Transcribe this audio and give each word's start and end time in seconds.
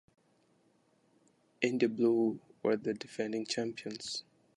India 1.61 1.87
Blue 1.87 2.39
were 2.63 2.75
the 2.75 2.95
defending 2.95 3.45
champions. 3.45 4.23